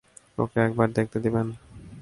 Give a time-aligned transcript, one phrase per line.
[0.37, 1.47] ওকে একবার দেখতে দিবেন?